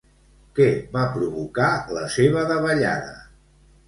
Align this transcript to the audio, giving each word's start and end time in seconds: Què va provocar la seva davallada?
Què 0.59 0.69
va 0.95 1.03
provocar 1.17 1.67
la 1.97 2.05
seva 2.13 2.47
davallada? 2.53 3.13